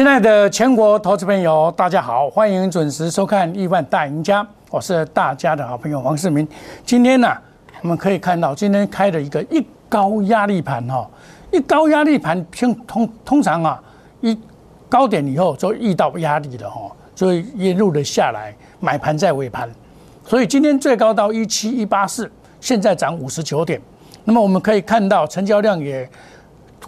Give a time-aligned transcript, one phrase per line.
[0.00, 6.48] 亲爱的全国投资朋友，大家好，欢迎准时收看《亿万大赢家》，我是大家的好朋友黄世明。
[6.86, 7.30] 今天呢，
[7.82, 11.06] 我们可以看到今天开了一个一高压力盘哈，
[11.50, 13.78] 一高压力盘，通通通常啊，
[14.22, 14.34] 一
[14.88, 19.68] 高点以后就遇到压力了哈，所以一路的下来，买盘在尾盘，
[20.24, 23.78] 所以今天最高到一七一八四，现在涨五十九点。
[24.24, 26.08] 那么我们可以看到成交量也。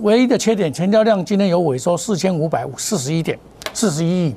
[0.00, 3.38] 唯一的缺点，成交量今天有萎缩四千五百四十一点，
[3.74, 4.34] 四十一亿。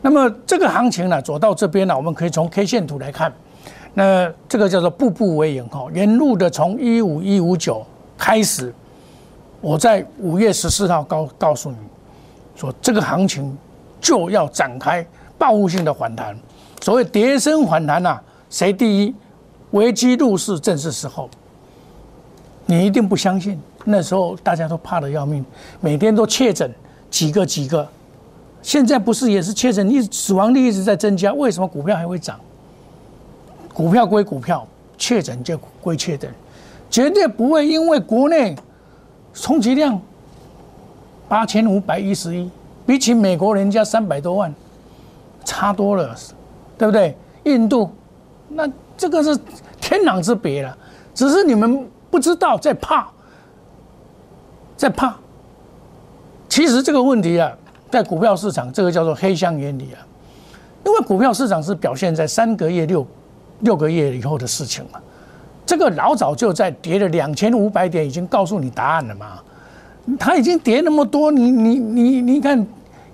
[0.00, 3.32] 那么这个行情呢，走到这边呢，我们可以从 K 线图来看，
[3.92, 7.84] 那这个叫做步步为营哈，沿路的从一五一五九
[8.16, 8.74] 开始，
[9.60, 11.76] 我在五月十四号告告诉你，
[12.56, 13.56] 说这个行情
[14.00, 15.06] 就要展开
[15.38, 16.36] 报复性的反弹，
[16.80, 18.18] 所谓跌升反弹呐，
[18.48, 19.14] 谁第一？
[19.70, 21.28] 危机入市正是时候，
[22.64, 23.60] 你一定不相信。
[23.84, 25.44] 那时候大家都怕的要命，
[25.80, 26.72] 每天都确诊
[27.10, 27.86] 几个几个，
[28.62, 32.40] 现在不是也是确诊，一死亡率一直在增加，为什么股票还会涨？
[33.72, 36.32] 股票归股票，确诊就归确诊，
[36.88, 38.56] 绝对不会因为国内
[39.34, 40.00] 充其量
[41.28, 42.50] 八千五百一十一，
[42.86, 44.54] 比起美国人家三百多万，
[45.44, 46.16] 差多了，
[46.78, 47.16] 对不对？
[47.44, 47.90] 印度
[48.48, 49.36] 那这个是
[49.80, 50.74] 天壤之别了，
[51.14, 53.10] 只是你们不知道在怕。
[54.76, 55.14] 在怕，
[56.48, 57.50] 其实这个问题啊，
[57.90, 60.02] 在股票市场，这个叫做黑箱原理啊。
[60.84, 63.06] 因为股票市场是表现在三个月、六
[63.60, 65.00] 六个月以后的事情嘛。
[65.64, 69.38] 这个老早就在跌了两千五百点，已经告诉你答案了嘛。
[70.18, 72.66] 它已经跌那么多，你你你你看，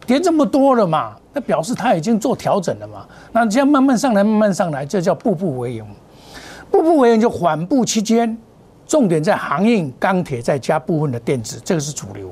[0.05, 3.07] 跌这么多了嘛，那表示它已经做调整了嘛。
[3.31, 5.85] 那这样慢慢上来，慢慢上来，这叫步步为营。
[6.69, 8.37] 步步为营就缓步期间。
[8.91, 12.29] 重点在航运、钢铁，再加部分的电子，这个是主流，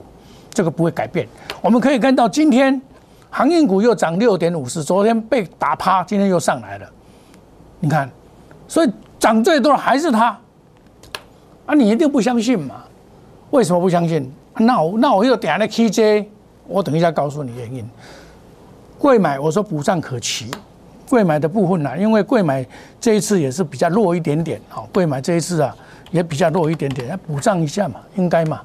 [0.50, 1.24] 这个不会改变。
[1.60, 2.82] 我们可以看到，今天
[3.30, 6.90] 航运股又涨六点五四，昨天被打趴，今天又上来了。
[7.78, 8.10] 你看，
[8.66, 10.36] 所以涨最多的还是它。
[11.66, 12.82] 啊，你一定不相信嘛？
[13.50, 14.28] 为什么不相信？
[14.56, 16.26] 那我那我又点了 KJ，
[16.66, 17.88] 我等一下告诉你原因。
[18.98, 20.50] 贵买，我说补上可期。
[21.08, 22.66] 贵买的部分呢，因为贵买
[23.00, 25.72] 这一次也是比较弱一点点，好，贵买这一次啊。
[26.10, 28.60] 也比较弱一点点，要补涨一下嘛，应该嘛。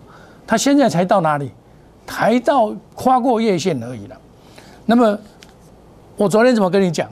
[0.46, 1.52] 它现在才到哪里？
[2.06, 4.18] 才到跨过月线而已了。
[4.86, 5.18] 那么
[6.18, 7.09] 我昨天怎么跟你讲？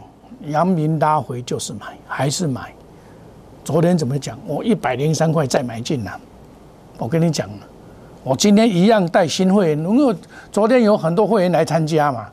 [0.48, 2.74] 阳明拉回就是买，还是买？
[3.64, 4.38] 昨天怎么讲？
[4.46, 6.12] 我一百零三块再买进了。
[6.98, 7.50] 我跟你讲，
[8.24, 10.16] 我今天一样带新会员，因为
[10.52, 12.28] 昨天有很多会员来参加嘛。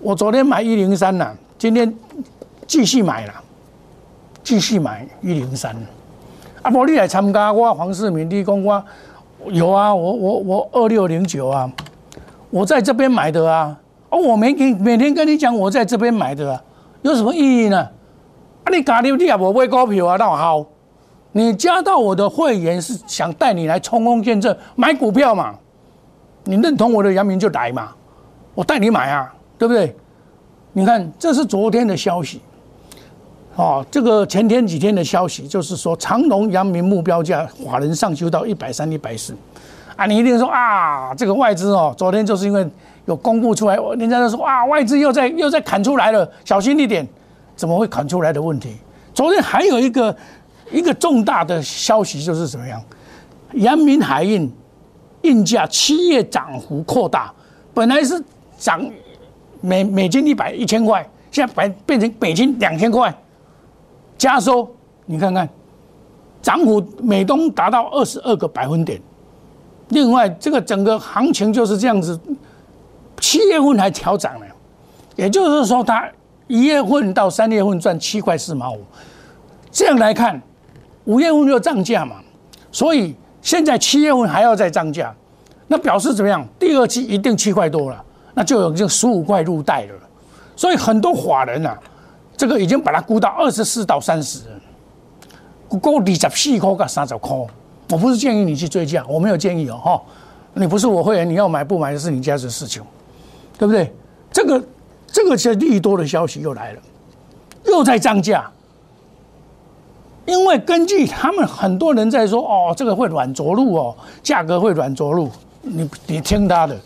[0.00, 1.94] 我昨天买一零三了，今天
[2.66, 3.34] 继续买了，
[4.42, 5.76] 继续买一零三。
[6.64, 8.82] 啊，无你来参加我黄世明，你讲我
[9.48, 11.70] 有啊，我我我二六零九啊，
[12.48, 16.58] 我在这边买的啊，哦，我每天每天跟你讲我在这边买的，
[17.02, 17.78] 有什么意义呢？
[18.64, 20.64] 啊，你加入你也无买股票啊，那好，
[21.32, 25.54] 你加到我的会员是想带你来冲锋陷阵买股票嘛？
[26.44, 27.90] 你认同我的阳明就来嘛，
[28.54, 29.94] 我带你买啊，对不对？
[30.72, 32.40] 你看，这是昨天的消息。
[33.56, 39.32] 哦，这个前天几天的消息就是说，长隆、阳明目标价法人上修到一百三、一百四，
[39.94, 42.68] 啊，你一定说啊，这个外资哦，昨天就是因为
[43.06, 47.06] 有公布出来，人家就说啊，外资又在又在砍出来了，小心一点，
[47.54, 48.76] 怎么会砍出来的问题？
[49.14, 50.16] 昨天还有一个
[50.72, 52.82] 一个重大的消息就是怎么样？
[53.52, 54.52] 阳明海运
[55.22, 57.32] 运价七月涨幅扩大，
[57.72, 58.20] 本来是
[58.58, 58.84] 涨
[59.60, 63.14] 每每斤一百一千块，现在变变成每斤两千块。
[64.24, 64.66] 加收，
[65.04, 65.46] 你看看，
[66.40, 68.98] 涨幅美东达到二十二个百分点。
[69.90, 72.18] 另外，这个整个行情就是这样子，
[73.20, 74.46] 七月份还调涨了，
[75.14, 76.10] 也就是说，它
[76.46, 78.82] 一月份到三月份赚七块四毛五。
[79.70, 80.40] 这样来看，
[81.04, 82.16] 五月份就涨价嘛，
[82.72, 85.14] 所以现在七月份还要再涨价，
[85.68, 86.42] 那表示怎么样？
[86.58, 89.92] 第二期一定七块多了，那就有这十五块入袋了。
[90.56, 91.76] 所以很多法人呐。
[92.36, 94.40] 这个已经把它估到二十四到三十，
[95.68, 97.36] 估二十四块跟三十块。
[97.90, 100.02] 我不是建议你去追价，我没有建议哦，哈。
[100.54, 102.82] 你不是我会员，你要买不买的是你家的事情，
[103.58, 103.92] 对不对？
[104.30, 104.64] 这个
[105.06, 106.80] 这个是利多的消息又来了，
[107.66, 108.50] 又在涨价。
[110.26, 115.30] 因为根据他们很多人在说，哦，这个会软着陆哦，价格会软着陆。
[115.60, 116.76] 你你听他的，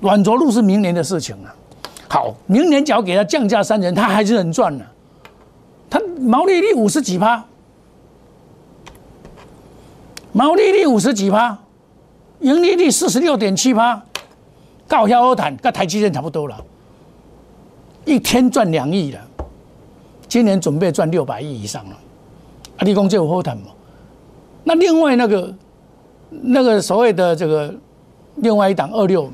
[0.00, 1.54] 软着陆是明年的事情了。
[2.08, 4.86] 好，明年只要给他降价三成，他还是能赚的。
[5.90, 7.44] 他毛利率五十几趴，
[10.32, 11.58] 毛利率五十几趴，
[12.40, 14.02] 盈利率四十六点七趴，
[14.86, 16.56] 高效好谈，跟台积电差不多了，
[18.04, 19.20] 一天赚两亿了，
[20.28, 21.96] 今年准备赚六百亿以上了。
[22.76, 23.64] 啊，你讲这有好谈嘛？
[24.64, 25.54] 那另外那个
[26.28, 27.72] 那个所谓的这个
[28.36, 29.30] 另外一档二六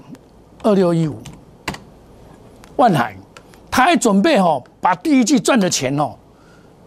[0.62, 1.16] 二六一五
[2.82, 3.16] 万海，
[3.70, 6.14] 他还准备哦，把第一季赚的钱哦，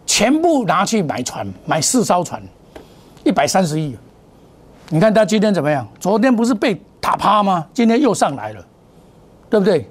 [0.05, 2.43] 全部拿去买船，买四艘船，
[3.23, 3.95] 一百三十亿。
[4.89, 5.87] 你看他今天怎么样？
[5.97, 7.65] 昨天不是被打趴吗？
[7.73, 8.65] 今天又上来了，
[9.49, 9.89] 对不对？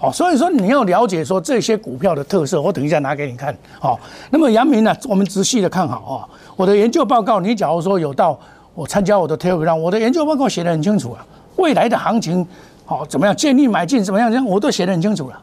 [0.00, 3.56] 哦，所以说你要了解说这些股票的特色，我等一下拿给你看。
[3.80, 3.96] 哦，
[4.30, 4.92] 那么杨明呢？
[5.04, 6.28] 我们仔细的看好啊。
[6.56, 8.36] 我的研究报告，你假如说有到
[8.74, 11.24] 我参加我的 Telegram，我的研究报告写得很清楚啊。
[11.54, 12.44] 未来的行情，
[12.86, 13.36] 好怎么样？
[13.36, 14.30] 建立买进怎么样？
[14.30, 15.38] 这样我都写得很清楚了。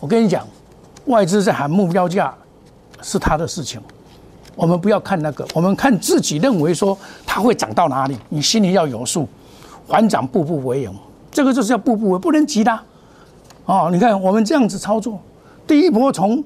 [0.00, 0.46] 我跟你讲，
[1.06, 2.32] 外资在喊目标价
[3.02, 3.80] 是他的事情。
[4.54, 9.28] 我们不要看那个，我们看自己认为说它会涨到哪里，你心里要有数。
[9.88, 10.94] 缓涨步步为营，
[11.30, 12.78] 这个就是要步步为，不能急的。
[13.64, 15.20] 哦，你看我们这样子操作，
[15.66, 16.42] 第一波从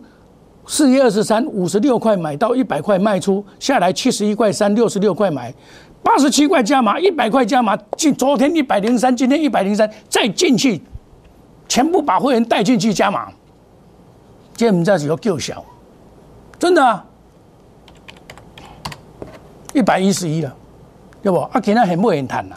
[0.67, 5.55] 四月二十三五十六块买到一百块卖出，下来七十一块三六十六块买，
[6.07, 10.81] 八十七块加码一百块加码进，昨天一百零三，今天一百零三，再进去，
[11.69, 13.29] 全部把会员带进去加码，
[14.55, 15.65] 这我们这是要救小，
[16.61, 17.05] 真的啊。
[19.75, 20.57] 一百一十一了，
[21.25, 21.41] 对不？
[21.41, 22.55] 啊，今天很不愿谈呐。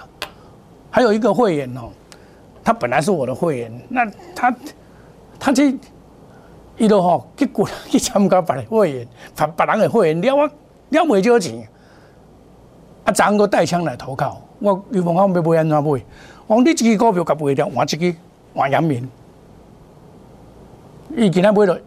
[0.91, 1.89] 还有一个会员哦，
[2.63, 4.05] 他本来是我的会员，那
[4.35, 4.55] 他
[5.39, 5.75] 他去
[6.77, 11.67] 伊都吼结果去参加别的会员，别别人的会员了我了袂少钱，
[13.09, 16.01] 啊，昨个带枪来投靠我，你问我要买安怎买？
[16.45, 18.15] 我你这支股票甲买掉，换一支
[18.53, 19.09] 换阳明，
[21.15, 21.79] 伊今天买了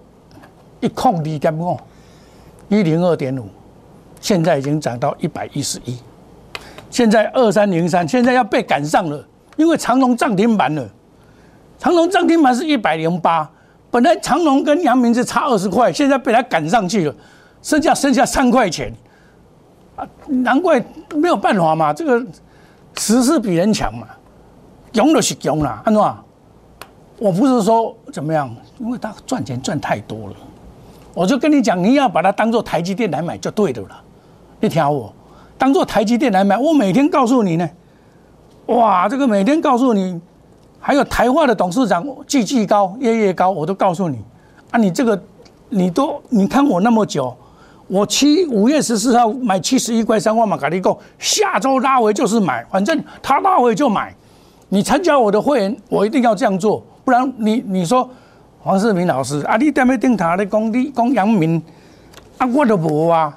[0.80, 1.78] 一控二点五，
[2.68, 3.48] 一零二点五。
[4.20, 5.98] 现在已经涨到一百一十一，
[6.90, 9.24] 现在二三零三，现在要被赶上了，
[9.56, 10.88] 因为长隆涨停板了。
[11.78, 13.48] 长隆涨停板是一百零八，
[13.90, 17.14] 本来长隆跟阳明是差二十块，现在被他赶上去了，
[17.62, 18.92] 剩下剩下三块钱，
[19.96, 20.82] 啊，难怪
[21.14, 22.24] 没有办法嘛，这个
[22.96, 24.06] 时势比人强嘛，
[24.92, 26.02] 穷就是穷啦，安怎？
[27.18, 30.34] 我不是说怎么样，因为他赚钱赚太多了，
[31.14, 34.02] 我就跟你讲，你要把它当做台积电来买就对的了。
[34.60, 35.12] 一条我
[35.56, 37.70] 当做台积电来买，我每天告诉你呢，
[38.66, 40.20] 哇，这个每天告诉你，
[40.80, 44.18] 还有台化的董事长季季高月月高，我都告诉你
[44.72, 45.22] 啊，你这个
[45.68, 47.36] 你都你看我那么久，
[47.92, 54.14] 我七五月十四号买七十一块三万嘛，卡利购下周拉回就是买，反正他拉回就买。
[54.70, 58.08] 你参加我的会员，我一定要这样做，不然你你说
[58.62, 61.62] 黄世明老师啊，你在咩顶塔咧讲你讲杨明
[62.38, 63.36] 啊，我都无啊。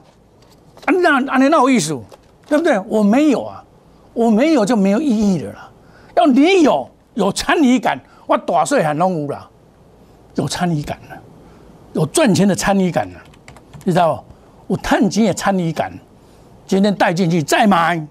[0.86, 2.00] 啊，那啊，你那有意思，
[2.48, 2.80] 对不对？
[2.88, 3.62] 我没有啊，
[4.14, 5.70] 我没有就没有意义的啦。
[6.16, 9.50] 要你有有参与感，我大岁很拢有啦，
[10.36, 11.18] 有参与感了，
[11.92, 13.20] 有赚钱的参与感了，
[13.84, 14.35] 你知道不？
[14.68, 15.92] 我探钱也参与感，
[16.66, 18.06] 今天带进去再买，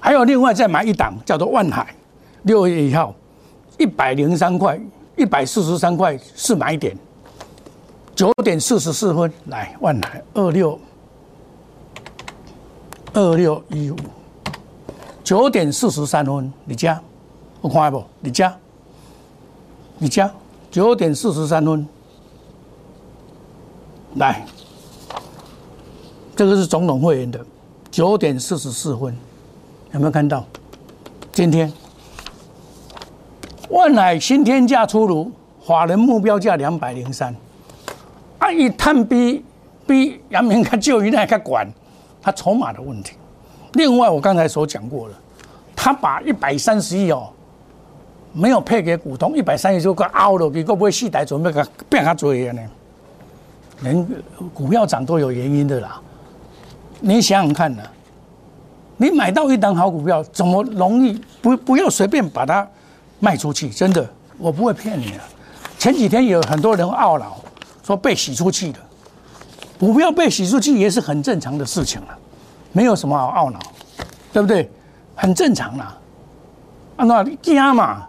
[0.00, 1.94] 还有另外再买一档叫做万海，
[2.42, 3.14] 六月一号
[3.78, 4.80] 一百零三块，
[5.16, 6.96] 一百四十三块是买点，
[8.14, 10.78] 九点四十四分来万海二六。
[13.16, 13.96] 二六一五，
[15.22, 17.00] 九点四十三分，你加，
[17.60, 18.02] 我看下不？
[18.18, 18.52] 你加，
[19.98, 20.28] 你加，
[20.68, 21.86] 九点四十三分，
[24.16, 24.44] 来，
[26.36, 27.38] 这个是总统会员的，
[27.90, 29.16] 九点四十四分，
[29.92, 30.44] 有没有看到？
[31.32, 31.72] 今天
[33.70, 35.30] 万海新天价出炉，
[35.64, 37.34] 法人目标价两百零三，
[38.38, 39.44] 啊，一探比
[39.86, 41.68] 比杨明看就应该看管。
[42.20, 43.14] 他筹码的问题，
[43.74, 45.14] 另外我刚才所讲过了，
[45.76, 47.28] 他把一百三十亿哦，
[48.32, 52.62] 没有配给股东，一百三十亿就个凹了，你会不会细台准备个变他做呢？
[53.82, 54.22] 人
[54.54, 56.00] 股票涨都有原因的啦，
[57.06, 57.82] 你想想看呢，
[58.96, 62.66] 你买到一档好股票，怎么容易不不要随便把它
[63.20, 63.68] 卖出去？
[63.68, 64.08] 真的，
[64.38, 65.20] 我不会骗你的。
[65.78, 67.36] 前几天有很多人懊恼
[67.82, 68.78] 说被洗出去了。
[69.78, 72.08] 股票被洗出去也是很正常的事情了，
[72.72, 73.58] 没有什么好懊恼，
[74.32, 74.70] 对不对？
[75.14, 75.94] 很正常啦。
[76.96, 78.08] 按照加嘛，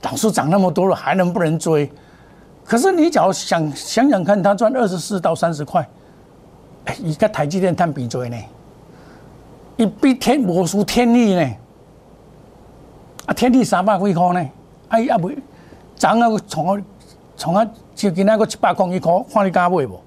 [0.00, 1.90] 老师涨那么多了，还能不能追？
[2.64, 5.86] 可是你只要想想想看，他赚二十四到三十块，
[6.86, 8.36] 哎，一个台积电探比追呢，
[9.76, 11.56] 一比天魔术天力呢，
[13.26, 14.50] 啊，天力三百几块呢，
[14.88, 15.30] 哎呀不，
[15.96, 16.82] 涨啊从啊
[17.36, 20.00] 从啊就今那个七百块一块，看你敢买不？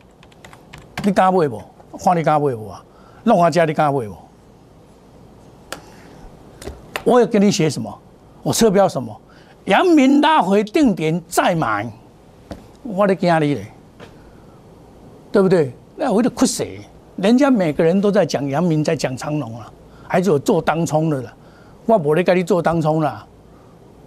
[1.03, 1.61] 你敢买无？
[2.03, 2.83] 看你敢买无啊？
[3.23, 4.15] 弄下家你敢买无？
[7.03, 7.97] 我要跟你写什么？
[8.41, 9.15] 我车标什么？
[9.65, 11.91] 阳明拉回定点再买，
[12.83, 13.67] 我的惊你嘞，
[15.31, 15.73] 对不对？
[16.01, 16.65] 那我就哭死，
[17.17, 19.69] 人家每个人都在讲阳明，在讲长隆了，
[20.07, 21.33] 还是有做当冲的了，
[21.85, 23.27] 我不咧跟你做当冲了，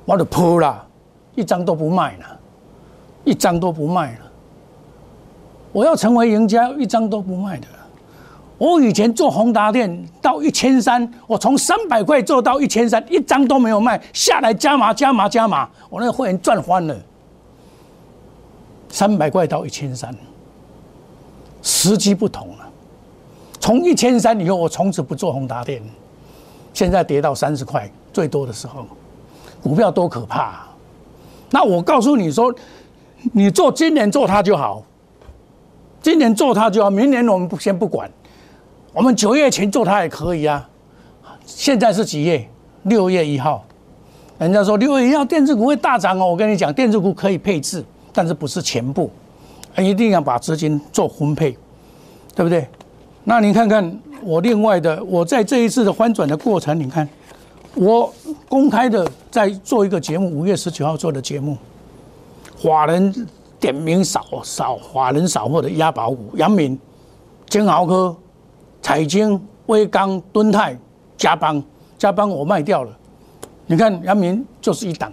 [0.06, 0.82] 我就扑了，
[1.34, 2.40] 一张都不卖了，
[3.24, 4.18] 一张都不卖了。
[5.70, 7.66] 我要成为赢家，一张都不卖的。
[8.56, 16.96] 我以前做宏达店到一千三，我从三百块做到一千三，一张都没有卖，下来加码加码加码，我那个会员赚翻了。
[18.88, 20.14] 三百块到一千三，
[21.62, 22.68] 时机不同了。
[23.58, 25.80] 从一千三以后，我从此不做宏达电，
[26.74, 28.84] 现在跌到三十块最多的时候，
[29.62, 30.66] 股票多可怕！
[31.50, 32.52] 那我告诉你说，
[33.32, 34.82] 你做今年做它就好。
[36.02, 38.10] 今年做它就好，明年我们不先不管，
[38.92, 40.68] 我们九月前做它也可以啊。
[41.46, 42.48] 现在是几月？
[42.82, 43.64] 六月一号，
[44.38, 46.26] 人家说六月一号电子股会大涨哦。
[46.26, 49.08] 我跟你讲，电子股可以配置，但是不是全部，
[49.78, 51.56] 一定要把资金做分配，
[52.34, 52.66] 对不对？
[53.24, 57.08] 那你看看我另外的，我在这一次的翻转的过程，你看
[57.74, 58.12] 我
[58.48, 61.56] 公开的在做一个节目，五月十九号做的节目，
[62.58, 63.14] 华人。
[63.62, 66.76] 点名少少华人少货的押宝股，杨明、
[67.48, 68.12] 金豪科、
[68.82, 70.76] 彩晶、威刚、敦泰、
[71.16, 71.62] 嘉邦、
[71.96, 72.90] 嘉邦我卖掉了。
[73.66, 75.12] 你看杨明就是一档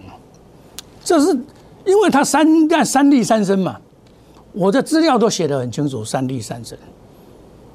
[1.04, 1.28] 这是
[1.84, 3.80] 因为他三干三利三升嘛，
[4.52, 6.76] 我的资料都写得很清楚，三利三升，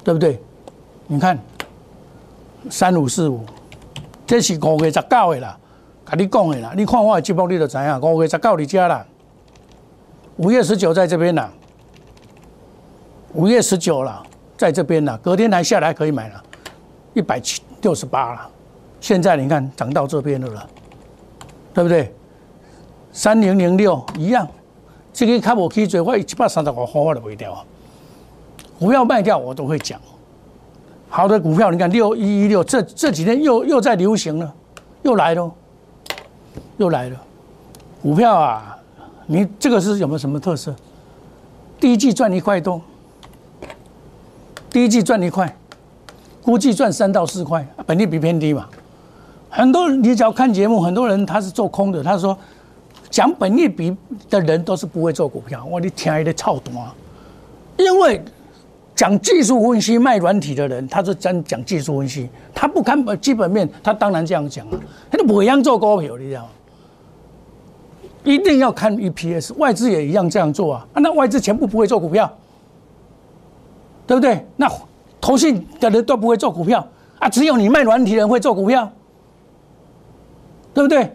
[0.03, 0.41] 对不对？
[1.08, 1.39] 你看
[2.70, 3.46] 三五四五，
[4.27, 5.58] 这是五月十九的啦，
[6.03, 9.05] 跟你讲的啦，你看我的节目你就知影，五月十九你家啦。
[10.38, 11.50] 五月十九在这边啦，
[13.34, 14.22] 五月十九了，
[14.58, 16.44] 在这边啦，隔天还下来可以买了，
[17.13, 18.50] 一百七六十八了，
[19.00, 20.70] 现在你看涨到这边的了，
[21.74, 22.13] 对不对？
[23.13, 24.46] 三零零六一样，
[25.15, 27.65] 这个看我可以追，我一百三十块我都不会掉，
[28.77, 29.98] 股票卖掉我都会讲。
[31.07, 34.53] 好的股票，你看六一一六，这这几天又又在流行了，
[35.03, 35.50] 又来了，
[36.75, 37.17] 又来了，
[38.01, 38.77] 股票啊。
[39.27, 40.75] 你这个是有没有什么特色？
[41.79, 42.81] 第一季赚一块多，
[44.69, 45.57] 第一季赚一块，
[46.43, 48.67] 估计赚三到四块，本利比偏低嘛。
[49.50, 52.38] 很多你只要看节目，很多人他是做空的，他说
[53.15, 53.95] 讲本利比
[54.29, 55.63] 的人都是不会做股票。
[55.63, 56.75] 我你听一个操蛋，
[57.77, 58.22] 因为
[58.93, 64.77] 讲技术分析卖软体的人，他是讲讲技术分析，他不看基本面，他当然这样讲啊，
[65.10, 66.50] 他就不会样做股票，你知道吗？
[68.25, 70.86] 一定要看 EPS，外资也一样这样做啊！
[70.95, 72.29] 那外资全部不会做股票，
[74.05, 74.45] 对不对？
[74.57, 74.69] 那
[75.22, 76.86] 投信的人都不会做股票
[77.19, 78.91] 啊，只有你卖软体人会做股票，
[80.74, 81.10] 对不对？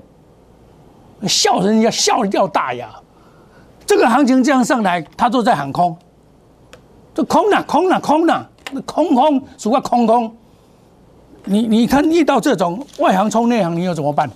[1.29, 2.89] 笑人家笑掉大牙，
[3.87, 5.97] 这个行情这样上来，他都在喊空，
[7.15, 10.35] 这空了空了空了，那空空什么空空？
[11.45, 14.31] 你你看遇到这种外行冲内行，你又怎么办？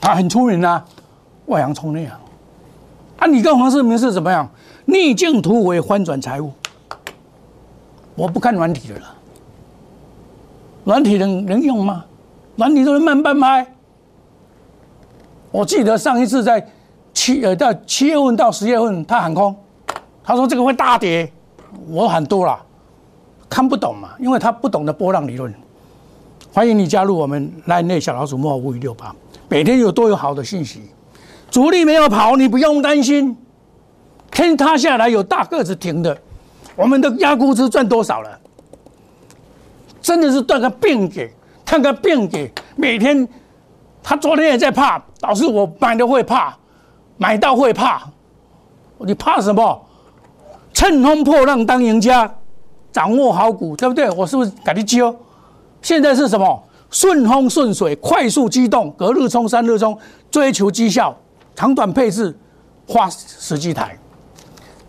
[0.00, 0.84] 他很出名啊。
[1.46, 2.18] 外行冲内行，
[3.18, 3.26] 啊！
[3.28, 4.48] 你跟黄世明是怎么样？
[4.86, 6.52] 逆境突围，翻转财务。
[8.16, 9.14] 我不看软体的了，
[10.82, 12.04] 软体能能用吗？
[12.56, 13.75] 软体都能慢半拍。
[15.56, 16.62] 我记得上一次在
[17.14, 19.56] 七呃到七月份到十月份，他喊空，
[20.22, 21.32] 他说这个会大跌，
[21.88, 22.60] 我喊多了，
[23.48, 25.54] 看不懂嘛，因为他不懂得波浪理论。
[26.52, 29.14] 欢迎你加入我们来内小老鼠莫五五六八，
[29.48, 30.82] 每天有多有好的信息。
[31.50, 33.34] 主力没有跑，你不用担心。
[34.30, 36.14] 天塌下来有大个子停的，
[36.74, 38.38] 我们的压估值赚多少了？
[40.02, 41.32] 真的是断个病给，
[41.64, 42.52] 看个病给。
[42.74, 43.26] 每天
[44.08, 46.56] 他昨天也在怕，老师我买的会怕，
[47.16, 48.00] 买到会怕。
[48.98, 49.84] 你怕什么？
[50.72, 52.32] 乘风破浪当赢家，
[52.92, 54.08] 掌握好股，对不对？
[54.12, 55.12] 我是不是赶紧教？
[55.82, 56.62] 现在是什么？
[56.88, 59.98] 顺风顺水，快速机动，隔日冲，三日冲，
[60.30, 61.12] 追求绩效。
[61.56, 62.38] 长短配置，
[62.86, 63.98] 花十几台，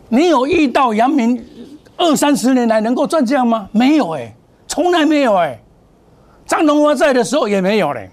[0.10, 1.44] 你有遇到阳明
[1.98, 3.68] 二三十年来能够赚这样吗？
[3.72, 4.32] 没有哎，
[4.68, 5.60] 从来没有哎。
[6.46, 8.12] 张荣华在的时候也没有嘞，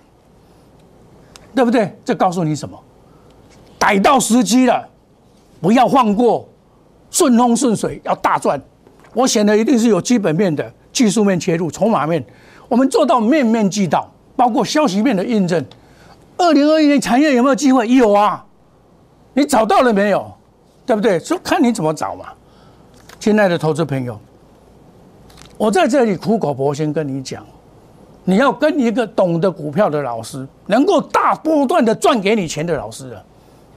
[1.54, 1.96] 对不对？
[2.04, 2.78] 这告诉你什么？
[3.78, 4.88] 逮到时机了，
[5.60, 6.48] 不要放过，
[7.10, 8.60] 顺风顺水要大赚。
[9.12, 12.24] 我选的一定是有基本面的，技术面切入，筹码面，
[12.68, 15.64] 我们做到面面俱到，包括消息面的印证。
[16.36, 17.86] 二零二一年产业有没有机会？
[17.86, 18.44] 有啊，
[19.34, 20.32] 你找到了没有？
[20.86, 21.20] 对不对？
[21.20, 22.26] 就看你怎么找嘛。
[23.20, 24.18] 亲爱的投资朋友，
[25.56, 27.46] 我在这里苦口婆心跟你讲，
[28.24, 33.22] 你要跟一个懂得股票的老师，能够大波段的赚给你钱的老师啊，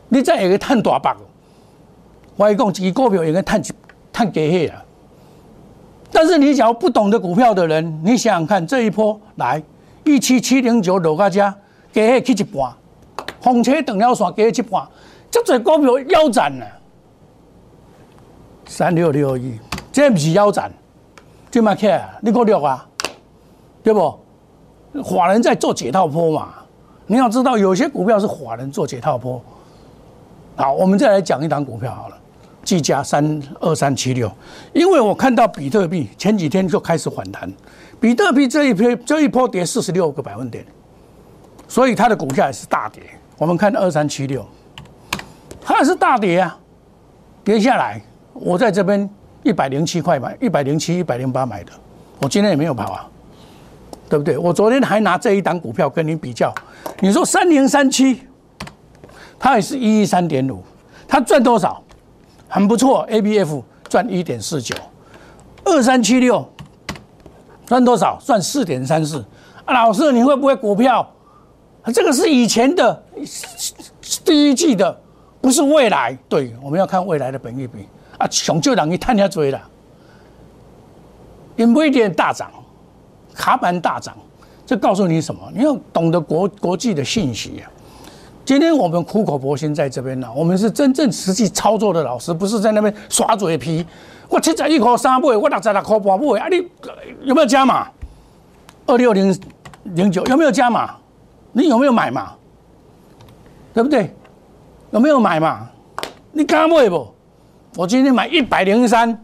[0.08, 1.16] 你再一个探大把，
[2.38, 3.62] 我讲几股票也个探
[4.14, 4.82] 探给黑啊。
[6.10, 9.62] 但是你只要不懂得股票的人，你想想看，这一波来
[10.06, 11.54] 一七七零九落个价，
[11.92, 12.72] 给黑去一半，
[13.42, 14.88] 红车等了线给一半，
[15.30, 16.66] 这只股票腰斩了，
[18.66, 19.60] 三六六一，
[19.92, 20.72] 这不是腰斩，
[21.52, 22.88] 这嘛起来，你给我录啊，
[23.84, 24.18] 对不？
[25.04, 26.54] 法人在做解套坡嘛？
[27.06, 29.42] 你要知道，有些股票是法人做解套坡。
[30.56, 32.18] 好，我们再来讲一档股票好了，
[32.64, 34.30] 计价三二三七六。
[34.74, 37.52] 因为我看到比特币前几天就开始反弹，
[38.00, 40.66] 比特币这一批这一波跌四十六个百分点，
[41.68, 43.04] 所以它的股价也是大跌。
[43.38, 44.46] 我们看二三七六，
[45.62, 46.58] 它也是大跌啊，
[47.44, 48.02] 跌下来。
[48.34, 49.10] 我在这边
[49.44, 51.72] 一百零七块买，一百零七、一百零八买的，
[52.20, 53.10] 我今天也没有跑啊。
[54.10, 54.38] 对不对？
[54.38, 56.54] 我昨天还拿这一档股票跟你比较，
[57.00, 58.22] 你说三零三七，
[59.38, 60.64] 它也是一一三点五，
[61.08, 61.84] 它赚多少？
[62.48, 64.74] 很不错，A B F 赚一点四九，
[65.66, 66.48] 二三七六
[67.66, 68.18] 赚多少？
[68.26, 69.24] 赚四点三四。
[69.66, 71.06] 啊，老师你会不会股票？
[71.94, 73.04] 这个是以前的
[74.24, 74.98] 第一季的，
[75.42, 76.18] 不是未来。
[76.30, 77.88] 对，我们要看未来的本益比
[78.18, 79.62] 啊，熊就让你探下嘴了，
[81.58, 82.50] 因为点大涨。
[83.38, 84.18] 卡板大涨，
[84.66, 85.40] 这告诉你什么？
[85.54, 87.70] 你要懂得国国际的信息啊！
[88.44, 93.86] 今天我们苦口婆心在这边呢，我们是真正实际操作的老师，不是在那边耍嘴皮。
[94.28, 96.68] 我七十一块三倍，我六十六块八倍，啊，你
[97.24, 97.88] 有没有加码？
[98.88, 99.40] 二六零
[99.84, 100.96] 零九有没有加码？
[101.54, 102.34] 你有没有买嘛？
[103.74, 104.14] 对不对？
[104.92, 105.70] 有没有买嘛？
[106.32, 107.08] 你敢买不？
[107.76, 109.24] 我今天买一百零三。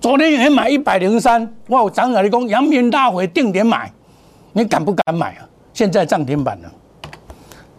[0.00, 3.92] 昨天也买一百零三，我涨了你讲阳明大会定点买，
[4.52, 5.48] 你敢不敢买啊？
[5.72, 6.72] 现在涨停板了，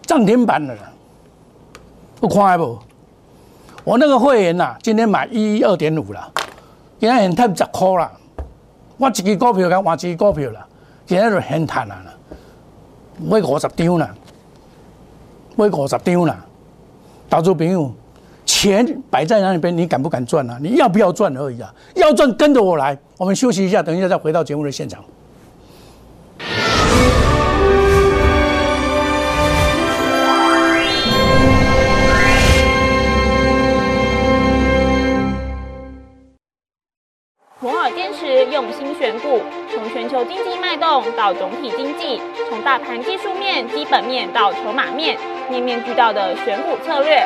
[0.01, 0.75] 涨停板了，
[2.19, 2.77] 不快不？
[3.85, 6.31] 我那个会员呐，今天买一一二点五了，
[6.99, 8.11] 今天很赚十块了。
[8.97, 10.67] 我一支股票跟换一支股票了，
[11.05, 11.95] 今天就很赚了，
[13.17, 14.09] 买五十张了，
[15.55, 16.37] 买五十张了，
[17.29, 17.93] 投资朋友。
[18.59, 20.57] 钱摆在那里边，你敢不敢赚呢？
[20.61, 21.73] 你要不要赚而已啊！
[21.95, 22.97] 要赚，跟着我来。
[23.17, 25.01] 我们休息一下，等一下再回到节目的现场。
[37.61, 39.39] 摩尔坚持用心选股，
[39.73, 42.19] 从全球经济脉动到总体经济，
[42.49, 45.17] 从大盘技术面、基本面到筹码面，
[45.49, 47.25] 面面俱到的选股策略。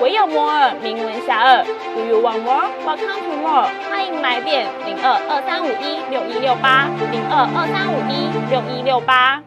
[0.00, 2.68] 唯有摩尔名闻遐迩，Do you want more?
[2.84, 3.68] Welcome to more。
[3.88, 9.40] 欢迎来电零二二三五一六一六八零二二三五一六一六八。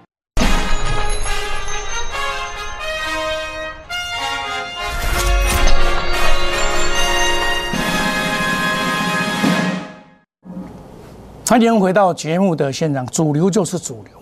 [11.45, 14.13] 欢迎回到节目的现场，主流就是主流，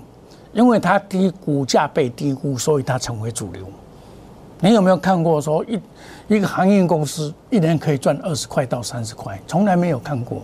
[0.54, 3.68] 因为它低股价被低估，所以它成为主流。
[4.60, 5.80] 你有没有看过说一
[6.28, 9.40] 一个航运公司一年可以赚二十块到三十块？
[9.46, 10.42] 从来没有看过。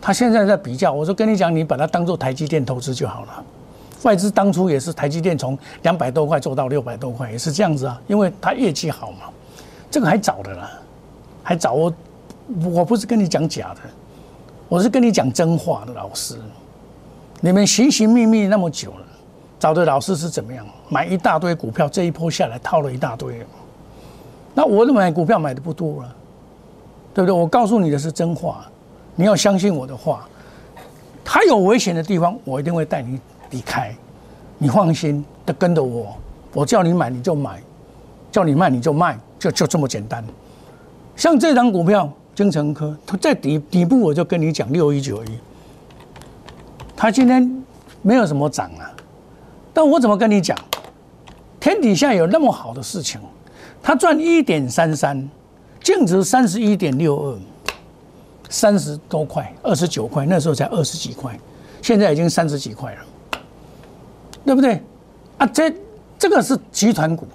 [0.00, 3.44] 他现在在比较，我说跟你讲，你把它当做台积电投资就好了。
[4.02, 9.30] 外资当初也是台积电从两百多块做到六百多块，也是这样子啊，因为它业绩好嘛。
[9.90, 10.70] 这个还早的啦，
[11.42, 11.72] 还早。
[11.74, 11.94] 我
[12.64, 13.80] 我不是跟你讲假的，
[14.68, 16.36] 我是跟你讲真话的老师。
[17.40, 19.06] 你们寻寻觅觅那么久了。
[19.60, 20.66] 找的老师是怎么样？
[20.92, 23.40] 买一大堆股票，这一波下来套了一大堆。
[24.52, 26.14] 那我的买股票买的不多了，
[27.14, 27.32] 对不对？
[27.34, 28.66] 我告诉你的是真话，
[29.14, 30.28] 你要相信我的话。
[31.24, 33.18] 它有危险的地方，我一定会带你
[33.52, 33.90] 离开。
[34.58, 36.14] 你放心的跟着我，
[36.52, 37.62] 我叫你买你就买，
[38.30, 40.22] 叫你卖你就卖，就就这么简单。
[41.16, 45.38] 像这张股票金城科，它在底底部，我就跟你讲六一九一，
[46.94, 47.64] 它今天
[48.02, 48.92] 没有什么涨啊。
[49.72, 50.54] 但我怎么跟你讲？
[51.62, 53.20] 天底下有那么好的事情，
[53.80, 55.30] 他赚一点三三，
[55.80, 57.38] 净值三十一点六二，
[58.48, 61.38] 三十多块，二十九块，那时候才二十几块，
[61.80, 63.40] 现在已经三十几块了，
[64.44, 64.82] 对不对？
[65.38, 65.72] 啊，这
[66.18, 67.28] 这个是集团股，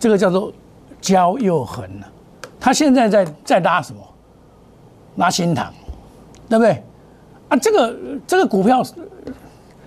[0.00, 0.50] 这个叫做
[0.98, 2.08] 焦又恒了。
[2.58, 4.00] 他现在在在拉什么？
[5.16, 5.70] 拉新塘，
[6.48, 6.82] 对不对？
[7.50, 8.82] 啊，这个这个股票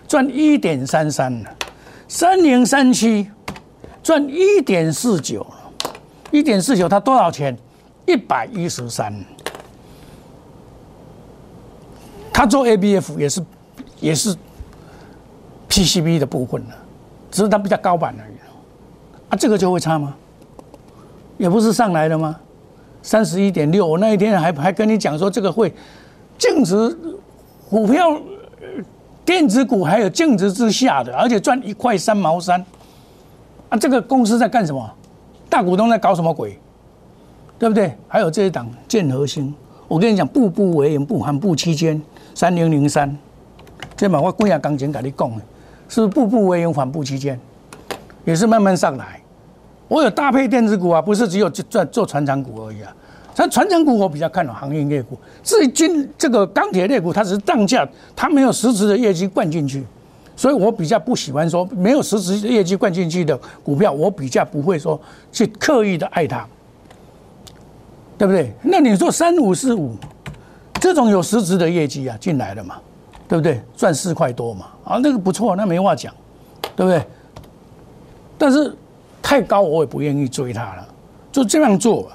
[0.08, 1.55] 赚一点三三了，
[2.08, 3.30] 三零三七
[4.04, 5.46] 赚一点四九
[6.32, 7.58] 一点四九，它多少钱？
[8.06, 9.13] 一百一十三。
[12.32, 13.46] 他做 ABF 也是
[14.00, 14.36] 也是
[15.70, 16.76] PCB 的部分了，
[17.32, 18.36] 只是它比较高版而已。
[19.30, 20.13] 啊，这个就会差吗？
[21.38, 22.38] 也不是上来了吗？
[23.02, 25.74] 三十一点六，我那一天还还跟你讲说这个会
[26.38, 26.96] 净值
[27.70, 28.20] 股票
[29.25, 32.63] 电子股还有净值之下的，而且赚一块三毛三。
[33.69, 34.88] 啊，这个公司在干什么？
[35.49, 36.59] 大股东在搞什么鬼？
[37.57, 37.97] 对不对？
[38.07, 39.53] 还有这一档建和兴，
[39.88, 41.99] 我跟你讲，步步为营，不含步期间。
[42.35, 43.17] 三零零三，
[43.95, 45.41] 这嘛我贵啊钢琴跟你讲的，
[45.88, 47.39] 是步步为营，缓步期间，
[48.25, 49.21] 也是慢慢上来。
[49.88, 52.93] 我有搭配电子股啊，不是只有做做船长股而已啊。
[53.36, 59.84] 像船长股我比较看好行业类股，至于今这个钢铁类股，它只是当价，它没有实质的业绩灌进去，
[60.38, 64.98] 所以我比较不喜欢说没有实质业绩灌进去的股票，我比较不会说
[65.34, 66.48] 去刻意的爱它，
[68.17, 68.54] 对不对？
[68.62, 69.95] 那你说三五四五？
[70.80, 72.76] 这种有实质的业绩啊进来了嘛，
[73.28, 73.62] 对不对？
[73.76, 76.13] 赚四块多嘛，啊，那个不错，那没话讲，
[76.74, 77.04] 对不对？
[78.38, 78.74] 但是
[79.21, 80.88] 太高我也不愿意追它了，
[81.34, 82.10] 就这样做。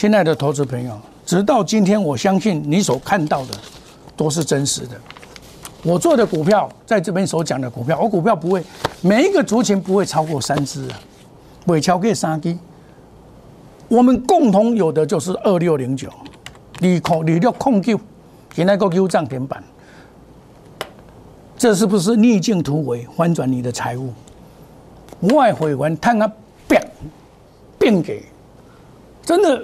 [0.00, 3.52] 亲爱的投资朋友，直到今天，我相信你所看到的
[4.16, 4.98] 都是真实的。
[5.82, 8.64] 我做的股票，在这边所讲的股票，我股票不会
[9.02, 10.98] 每一个族群不会超过三只啊，
[11.66, 12.56] 尾超给三只。
[13.88, 16.08] 我们共同有的就是二六零九，
[16.78, 18.00] 利控利率控救。
[18.54, 19.62] 现在个 Q 涨停板，
[21.58, 24.14] 这是不是逆境突围，翻转你的财务？
[25.34, 26.32] 外汇员探啊
[26.66, 26.90] 变
[27.78, 28.24] 变给，
[29.22, 29.62] 真的，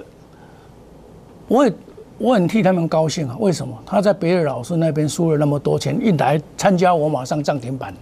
[1.47, 1.73] 我也
[2.17, 3.35] 我很替他们高兴啊！
[3.39, 3.77] 为什么？
[3.85, 7.93] 他在别的老师那边输了那么多钱，一来参加我马上涨停板，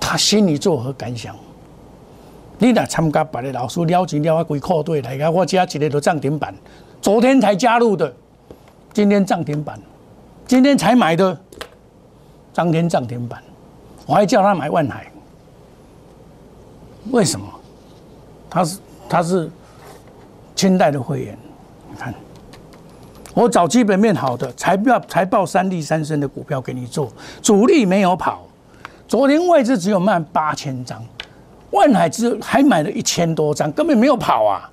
[0.00, 1.36] 他心里作何感想？
[2.58, 6.54] 你来参加别的老师撩钱撩啊，鬼扣队来个，我加一个都涨停板，
[7.00, 8.12] 昨天才加入的。
[8.92, 9.78] 今天涨停板，
[10.46, 11.38] 今天才买的，
[12.52, 13.40] 当天涨停板，
[14.06, 15.12] 我还叫他买万海，
[17.12, 17.46] 为什么？
[18.50, 19.48] 他是他是
[20.56, 21.38] 清代的会员，
[21.98, 22.14] 看，
[23.34, 27.10] 我找基本面好的财报财报三利三升的股票给你做，
[27.42, 28.46] 主力没有跑，
[29.08, 31.04] 昨天外资只有卖八千张，
[31.72, 34.70] 万海只还买了一千多张，根本没有跑啊，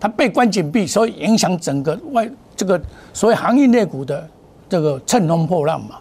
[0.00, 2.28] 它被关紧闭，所以影响整个外。
[2.56, 2.80] 这个
[3.12, 4.26] 所谓行业类股的
[4.68, 5.96] 这个乘风破浪嘛，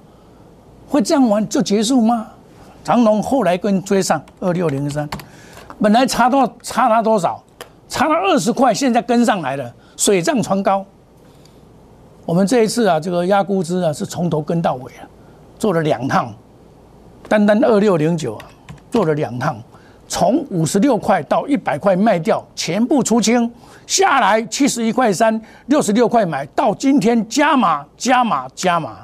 [0.87, 2.27] 会这样玩就结束吗？
[2.83, 5.09] 长隆后来跟追上二六零三，
[5.81, 7.43] 本来差多差它多少？
[7.89, 10.85] 差了二十块，现在跟上来了，水涨船高。
[12.25, 15.03] 我们这一次啊，这个压估值啊是从头跟到尾啊，
[15.59, 16.33] 做了两趟，
[17.27, 18.45] 单单二六零九啊，
[18.89, 19.61] 做了两趟，
[20.07, 23.51] 从五十六块到一百块卖掉，全部出清。
[23.85, 28.99] 下来七十一块三，六十六块买到今天加码加码加码，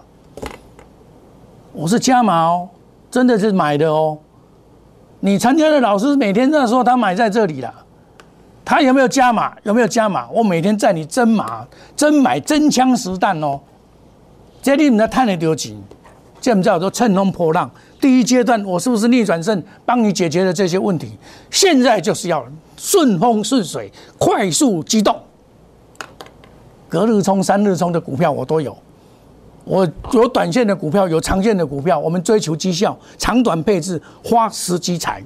[1.73, 2.69] 我是加码哦，
[3.11, 4.17] 真的是买的哦。
[5.19, 7.73] 你参加的老师每天在说他买在这里了，
[8.69, 9.51] 他有没有加码？
[9.63, 10.29] 有没有加码？
[10.29, 13.59] 我每天在你真码真买真枪实弹哦。
[14.61, 15.75] 这里你的探的丢钱，
[16.39, 17.67] 这我们叫做乘风破浪。
[17.99, 21.17] 第一阶段我是不是逆转胜，帮你解决了这些问题？
[21.49, 22.45] 现在就是要
[22.77, 25.19] 顺风顺水，快速机动。
[26.87, 28.77] 隔日冲、三日冲的股票我都有，
[29.63, 31.97] 我有短线的股票，有长线的股票。
[31.97, 35.23] 我们追求绩效，长短配置，花时积财。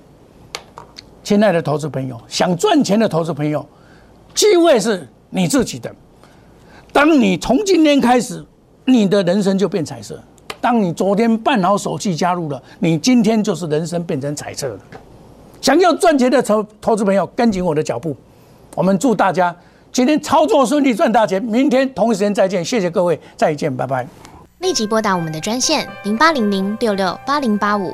[1.23, 3.65] 亲爱的投资朋友，想赚钱的投资朋友，
[4.35, 5.89] 机会是你自己的。
[6.91, 8.45] 当你从今天开始，
[8.85, 10.21] 你的人生就变彩色。
[10.59, 14.79] 当你昨天办好手续加入了，你今天就是人生变成彩色了。
[15.61, 18.15] 想要赚钱的投投资朋友，跟紧我的脚步。
[18.75, 19.55] 我们祝大家
[19.91, 21.41] 今天操作顺利，赚大钱。
[21.41, 24.07] 明天同一时间再见，谢谢各位，再见，拜拜。
[24.59, 27.93] 立即拨打我们的专线零八零零六六八零八五。